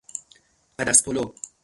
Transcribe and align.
عدس 0.79 0.99
پلو 1.05 1.23